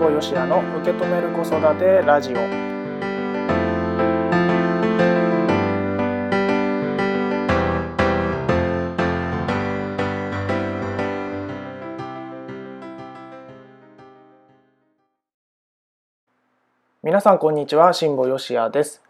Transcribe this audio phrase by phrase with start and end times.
[0.00, 2.36] 保よしやの受け止める子育てラジオ。
[17.02, 19.02] 皆さんこんにちは辛坊よしやです。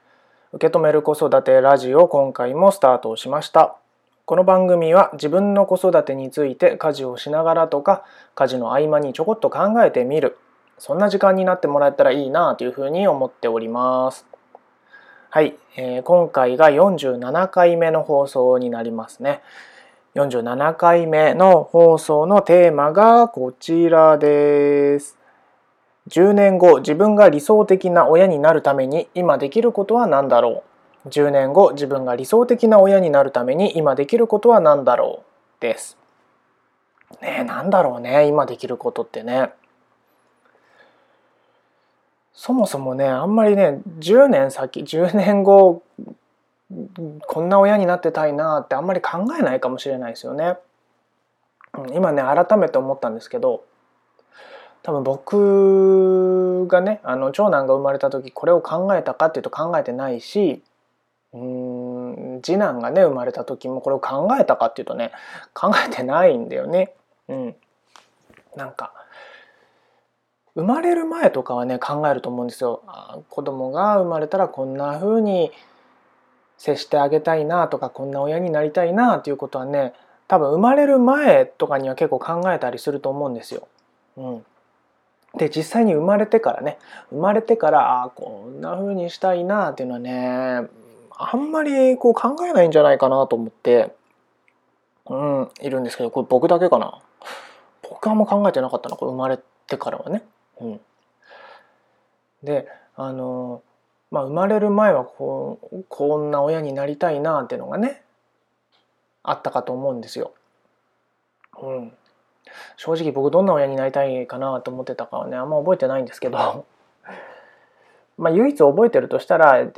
[0.52, 3.76] 受け止める子育てラジオ今回もスタートしました。
[4.24, 8.02] この番組は自分の子育てについて家事をしながらとか
[8.34, 10.36] 家事の合間にちょこっと考えてみる。
[10.80, 14.24] そんな時間になってもらえたらいいなというふうに思っております。
[15.28, 19.42] はい、えー、今回が47回目の放送になりますね。
[20.14, 25.18] 47回目の放送のテーマがこちらです。
[26.08, 30.64] 10年後自分が理想的な親になるために今できることは何だろ
[31.04, 31.08] う。
[31.10, 35.24] 10年後自分が理想的な親になるために今できることは何だろ
[35.58, 35.60] う。
[35.60, 35.98] です。
[37.20, 39.50] ねえ何だろうね今できることってね。
[42.40, 45.82] そもそもねあんまりね10年先10年後
[47.26, 50.56] こんな親になってたいなってあんまり考えないかもしれないですよね。
[51.92, 53.62] 今ね改めて思ったんですけど
[54.82, 60.62] 多分僕がねあの長男が生まれた時これを考えたかっていうと考えてないし
[61.34, 65.12] うん次男がね生まれた時もこれを考えたかっていうとね
[65.52, 66.94] 考えてないんだよね。
[67.28, 67.54] うん、
[68.56, 68.94] なんか
[70.54, 72.82] 生まれる前とかはね考えると思うんですよ。
[73.28, 75.52] 子供が生まれたらこんな風に
[76.58, 79.94] 接してあげたいなとかこんな親になりたいなっていうことはね
[80.28, 83.68] 多分生まれる前とかには結構考えたりすると思うんですよ。
[84.16, 84.44] うん、
[85.38, 86.78] で実際に生まれてからね
[87.10, 90.68] 生まれてからあこんな風にしたいなっていうのはね
[91.16, 93.94] あんまりこう考えないんじゃないかなと思って
[95.06, 96.98] うんいるんですけどこれ僕だけかな
[97.82, 100.22] 僕はあんま考えてなかったなこれ生まれてからはね。
[100.60, 100.80] うん、
[102.42, 103.62] であの
[104.10, 108.02] まあ生まれる前はこうこんな親になりたいなっていうのがね
[109.22, 110.32] あったかと思うんですよ。
[111.62, 111.92] うん、
[112.76, 116.66] 正直僕どんな親になりたいかなと思ってたかはねあんま覚えてないんですけど。
[118.18, 119.72] まあ唯一覚えてるとしたらえー、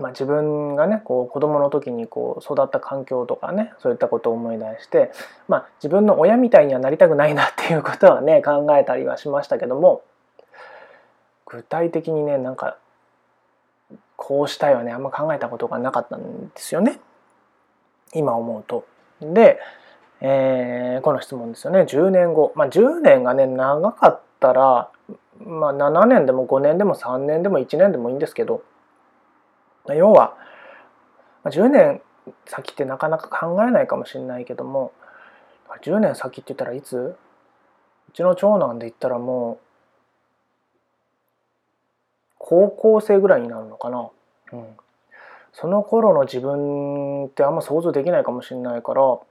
[0.00, 5.10] まあ、自分がねこう子供の時にこう育った環境とかねそういったことを思い出して、
[5.48, 10.02] まあ、自分の親みたいにはなりたくないなっていうことはね 考えたりはしましたけども
[11.46, 12.76] 具体的にねなんか
[14.16, 17.00] こうしたいはねあんま考えたことがなかったんですよね。
[18.14, 18.84] 今思うと。
[19.20, 19.58] で
[20.20, 21.82] えー、この質問ですよね。
[21.82, 22.52] 10年後。
[22.56, 24.90] まあ10年がね長かったら、
[25.38, 28.62] まあ、7年でも5年でも3年でも1年でもいいんですけど
[29.94, 30.36] 要は
[31.44, 32.00] 10年
[32.46, 34.92] 先ってなかなか考えないかもしれないけども
[35.82, 36.96] 10年先って言ったらいつ？
[36.96, 37.16] う
[38.12, 39.64] ちの長男で言ったらもう
[42.38, 44.08] 高校生ぐらいになるのかな、
[44.52, 44.66] うん、
[45.52, 49.26] その頃の自分ってあんま想像できないかもしれないからも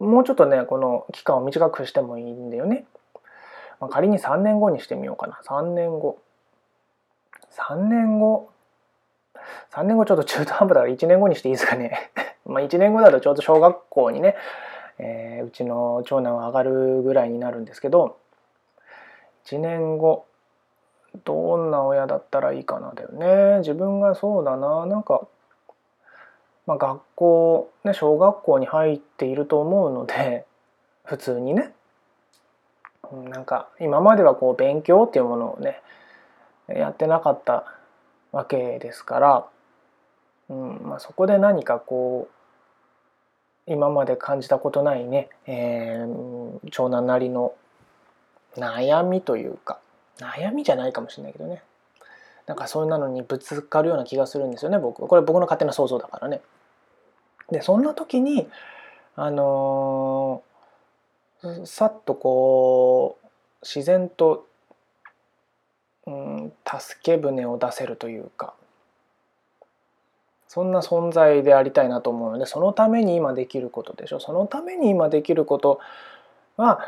[0.00, 2.84] うちょっとねこの期間を短くしてもいいんだよね。
[3.78, 5.40] まあ、仮に3年後にしてみようかな。
[5.44, 6.18] 3年後。
[7.50, 8.51] 3年後
[9.72, 12.10] 3年後ちょっと中途半端だから1年後にしていいですかね。
[12.46, 14.36] まあ1年後だとちょうど小学校にね、
[14.98, 18.16] えー、うちの長男は上がるぐらいになるんですけど
[19.46, 20.26] 1年後
[21.24, 23.58] どんな親だったらいいかなだよね。
[23.58, 24.86] 自分がそうだな。
[24.86, 25.22] なんか
[26.66, 30.46] まあ、学校、ね、小学校に入っていると思うので
[31.04, 31.72] 普通にね。
[33.12, 35.82] なんか今まではこう勉強っていうものをね
[36.68, 37.64] やってなかった
[38.30, 39.46] わけですから、
[40.48, 47.54] うんまあ、そこで何かこう今まで感じたことないね、えー、長男なりの
[48.56, 49.78] 悩みというか
[50.18, 51.62] 悩みじゃないかもしれないけどね
[52.46, 56.40] なんかそんなのにぶつかるような気がするんですよね僕これ僕の勝手な想像だからね。
[57.50, 58.48] でそんな時に
[59.14, 63.26] あのー、さっとこう
[63.62, 64.46] 自然と、
[66.06, 68.54] うん、助け舟を出せるというか
[70.52, 74.20] そんな存在でありたいなと思うのでそのために今できることでしょ。
[74.20, 75.80] そのために今できること
[76.58, 76.78] は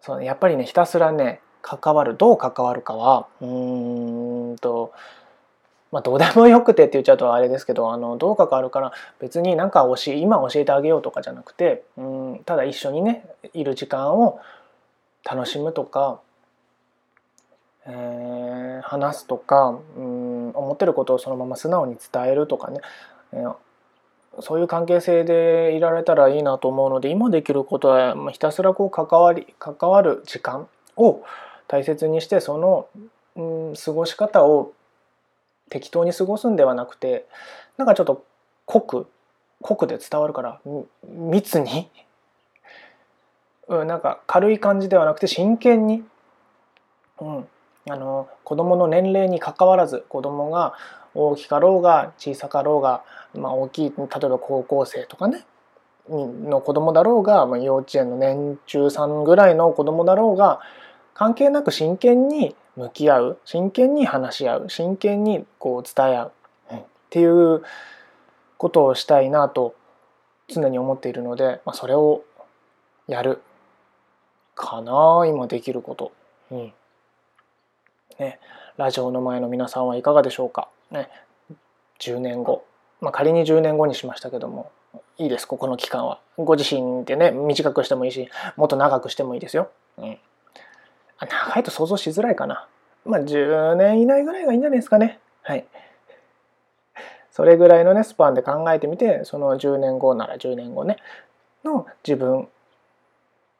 [0.00, 2.16] そのやっぱりねひたすらね関わる。
[2.16, 4.94] どう関わるかはうーんと
[5.90, 14.40] まあ、どうでもよくてって言っちゃうとあれですけどあのどう関わるから別になんか教え今教えてあげようとかじゃなくてうんただ一緒にねいる時間を
[15.22, 16.18] 楽しむとか、
[17.86, 22.80] えー、話すとかうん思ってることをそのまま素直に伝えるとかね、
[23.32, 23.54] えー、
[24.40, 31.22] そういう関係性でいられたらいいなと思うので今できることはひたすらこう関わり関わる時間を
[31.66, 32.88] 大切にしてその、
[33.36, 34.72] うん、過ごし方を
[35.70, 37.26] 適当に過ごすんではなくて
[37.78, 38.24] なんかちょっと
[38.66, 39.06] 濃く
[39.60, 40.60] 濃くで伝わるから
[41.04, 41.88] 密に、
[43.68, 46.04] うん、なんか軽い感じではなくて真剣に、
[47.20, 47.48] うん、
[47.88, 50.74] あの子供の年齢にかかわらず子供が
[51.14, 53.02] 大きかろうが小さかろうが、
[53.34, 55.44] まあ、大きい例えば高校生とかね
[56.08, 60.60] の子供だろうが、まあ、幼稚園の年中さんぐらいの子供だろうが
[61.14, 66.32] 関係なく真剣に向き合う真剣に話し合う真剣にこう伝え合う、
[66.74, 66.78] っ
[67.10, 67.62] ていう
[68.56, 69.74] ことをしたいなと
[70.48, 72.24] 常に思っているので、まあ、それを
[73.06, 73.42] やる
[74.54, 76.12] かな今できること。
[76.50, 76.72] うん
[78.18, 78.38] ね、
[78.76, 81.08] ラジオの前の皆さんはいかがでしょうか、ね、
[82.00, 82.64] 10年後、
[83.00, 84.70] まあ、仮に10年後にしましたけども
[85.18, 86.20] いいですここの期間は。
[86.36, 90.18] ご自身でね短くしてもいいしもっと長くしてもいいですよ、うん、
[91.20, 92.66] 長いと想像しづらいかな。
[93.04, 95.18] まあ10年以内ぐらいがいいんじゃないですかね。
[95.42, 95.64] はい。
[97.30, 100.98] それぐらいのねスパンで考えてみてその10年後なら10年後ね
[101.64, 102.48] の自分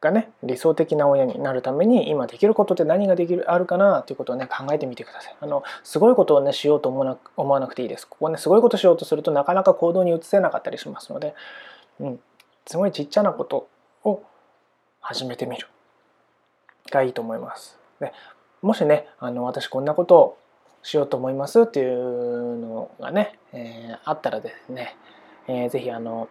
[0.03, 5.37] がね理想的な親になるために今できることって何ができるあるかなということをね考えてみてください。
[5.41, 8.07] あのすごいことをねしようと思わな思わなくていいです。
[8.07, 11.35] ここねすごいことしようとするとなかなか行動に移せなかったりしますので、
[12.01, 12.21] うん、
[12.67, 13.69] すごいちっちゃなこと
[14.05, 14.23] を
[15.01, 15.69] 始めてみる。
[16.91, 17.79] がいいと思います。
[18.01, 18.13] で
[18.61, 20.39] もしねあの私こんなことを
[20.83, 24.97] しようと思いますっていうのがね、えー、あったらですね、
[25.47, 26.29] えー、ぜひあの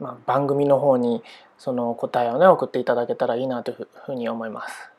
[0.00, 1.22] まあ、番組の方に
[1.58, 4.90] その答えをね送っていただけたらいいなというふうに思います。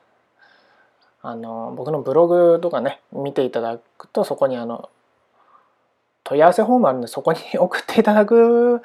[1.21, 4.89] あの僕のブログとかね見ていただくとそこにあの
[6.23, 8.81] 問い合わせフォームあるんでそこに 送っていただく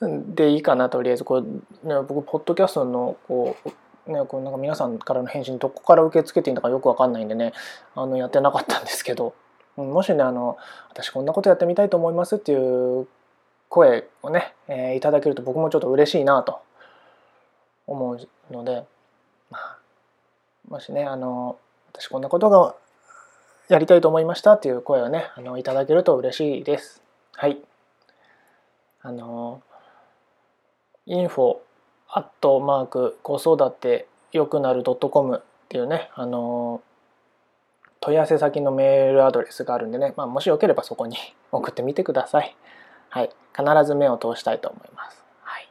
[0.00, 3.54] でいいかなとりあえずこう、ね、僕ポッドキャストのこ
[4.06, 7.52] う、ね、こうなんか皆さんからの返信どこから受け付けていいのかよく分かんないんでね
[7.94, 9.34] あのやってなかったんですけど
[9.76, 10.56] もしねあの
[10.90, 13.06] 私こんなことやってみたいと思いますっていう
[13.72, 16.60] 声をね、えー、いただけると僕もちょっと嬉しいなと
[17.86, 18.84] 思うので、
[19.50, 19.78] まあ、
[20.68, 21.56] もしねあの
[21.90, 22.74] 私こんなことが
[23.68, 27.00] やりたいと思いましたっていう声をねあのいただけると嬉しいです。
[27.32, 27.62] はい。
[29.00, 29.62] あの
[31.06, 31.56] info
[32.08, 35.40] アットマーク子育てよくなる .com っ
[35.70, 36.82] ていうねあの
[38.00, 41.16] 問い合わせ先のメールアドレスがあるんでね、まあ、もしよければそこに
[41.50, 42.54] 送ってみてください。
[43.12, 43.30] はい。
[43.54, 45.22] 必ず目を通したいと思います。
[45.42, 45.68] はい。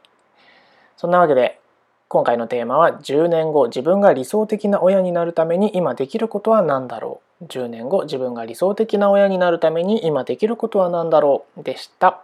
[0.96, 1.58] そんなわけで、
[2.06, 7.44] 今回のテーマは10年後自分が理想的な親になるために今できることは何だろう。
[7.46, 11.64] 10年後自分が理想的な親になるために今できることは何だろう。
[11.64, 12.22] でした。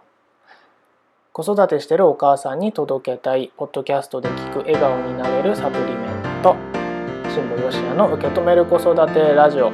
[1.33, 6.55] 子育てしてるお母さんに届けたいポッドキャストで聞く笑顔になれるサプリメント。
[7.29, 9.69] 辛坊よしやの受け止める子育てラジオ。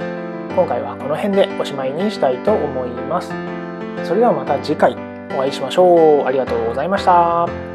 [0.56, 3.30] 今回はこの辺でおしまいにしたいと思います。
[4.03, 5.14] それではまた次回。
[5.36, 6.26] お会いしましょう。
[6.26, 7.75] ありがとうございました。